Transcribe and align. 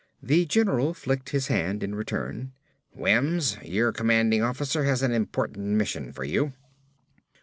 The 0.23 0.47
general 0.47 0.95
flicked 0.95 1.29
his 1.29 1.45
hand 1.45 1.83
in 1.83 1.93
return. 1.93 2.53
"Wims, 2.91 3.57
your 3.63 3.91
commanding 3.91 4.41
officer 4.41 4.83
has 4.83 5.03
an 5.03 5.11
important 5.11 5.67
mission 5.77 6.11
for 6.11 6.23
you." 6.23 6.53